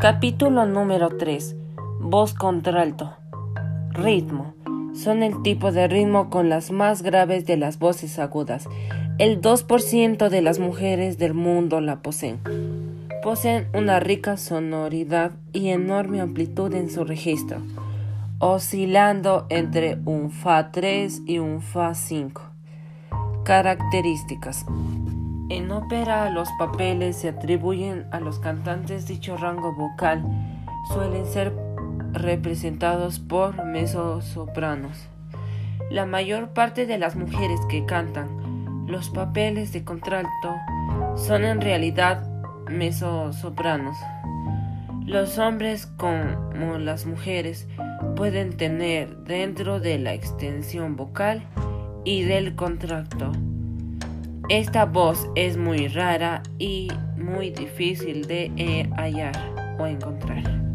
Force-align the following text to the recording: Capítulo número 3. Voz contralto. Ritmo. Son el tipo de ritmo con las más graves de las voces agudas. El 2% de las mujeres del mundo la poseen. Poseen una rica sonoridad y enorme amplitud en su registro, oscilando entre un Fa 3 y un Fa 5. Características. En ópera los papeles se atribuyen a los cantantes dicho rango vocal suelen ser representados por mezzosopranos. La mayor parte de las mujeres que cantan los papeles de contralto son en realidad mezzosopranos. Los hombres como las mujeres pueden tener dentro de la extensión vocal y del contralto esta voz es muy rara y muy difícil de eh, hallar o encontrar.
Capítulo 0.00 0.64
número 0.64 1.08
3. 1.08 1.56
Voz 1.98 2.32
contralto. 2.32 3.16
Ritmo. 3.90 4.54
Son 4.94 5.24
el 5.24 5.42
tipo 5.42 5.72
de 5.72 5.88
ritmo 5.88 6.30
con 6.30 6.48
las 6.48 6.70
más 6.70 7.02
graves 7.02 7.46
de 7.46 7.56
las 7.56 7.80
voces 7.80 8.20
agudas. 8.20 8.68
El 9.18 9.40
2% 9.40 10.28
de 10.28 10.40
las 10.40 10.60
mujeres 10.60 11.18
del 11.18 11.34
mundo 11.34 11.80
la 11.80 12.00
poseen. 12.00 12.38
Poseen 13.24 13.66
una 13.74 13.98
rica 13.98 14.36
sonoridad 14.36 15.32
y 15.52 15.70
enorme 15.70 16.20
amplitud 16.20 16.72
en 16.74 16.90
su 16.92 17.04
registro, 17.04 17.60
oscilando 18.38 19.46
entre 19.48 19.98
un 20.04 20.30
Fa 20.30 20.70
3 20.70 21.22
y 21.26 21.40
un 21.40 21.60
Fa 21.60 21.96
5. 21.96 22.40
Características. 23.42 24.64
En 25.50 25.70
ópera 25.70 26.28
los 26.28 26.50
papeles 26.58 27.16
se 27.16 27.30
atribuyen 27.30 28.06
a 28.10 28.20
los 28.20 28.38
cantantes 28.38 29.06
dicho 29.06 29.38
rango 29.38 29.72
vocal 29.72 30.22
suelen 30.92 31.24
ser 31.24 31.54
representados 32.12 33.18
por 33.18 33.64
mezzosopranos. 33.64 35.08
La 35.90 36.04
mayor 36.04 36.50
parte 36.50 36.84
de 36.84 36.98
las 36.98 37.16
mujeres 37.16 37.60
que 37.70 37.86
cantan 37.86 38.86
los 38.86 39.08
papeles 39.08 39.72
de 39.72 39.84
contralto 39.84 40.54
son 41.16 41.44
en 41.44 41.62
realidad 41.62 42.28
mezzosopranos. 42.68 43.96
Los 45.06 45.38
hombres 45.38 45.86
como 45.86 46.76
las 46.76 47.06
mujeres 47.06 47.66
pueden 48.16 48.58
tener 48.58 49.16
dentro 49.24 49.80
de 49.80 49.98
la 49.98 50.12
extensión 50.12 50.96
vocal 50.96 51.42
y 52.04 52.24
del 52.24 52.54
contralto 52.54 53.32
esta 54.48 54.86
voz 54.86 55.28
es 55.34 55.56
muy 55.56 55.88
rara 55.88 56.42
y 56.58 56.88
muy 57.16 57.50
difícil 57.50 58.26
de 58.26 58.50
eh, 58.56 58.88
hallar 58.96 59.34
o 59.78 59.86
encontrar. 59.86 60.67